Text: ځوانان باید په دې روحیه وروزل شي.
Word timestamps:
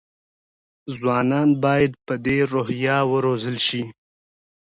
ځوانان 0.95 1.49
باید 1.63 1.91
په 2.07 2.13
دې 2.25 2.37
روحیه 2.53 2.97
وروزل 3.13 3.57
شي. 3.67 3.83